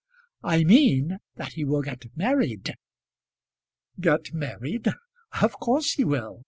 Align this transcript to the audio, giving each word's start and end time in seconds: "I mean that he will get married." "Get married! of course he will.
"I 0.41 0.63
mean 0.63 1.19
that 1.35 1.53
he 1.53 1.63
will 1.63 1.83
get 1.83 2.05
married." 2.17 2.73
"Get 3.99 4.33
married! 4.33 4.87
of 5.43 5.51
course 5.59 5.91
he 5.91 6.03
will. 6.05 6.39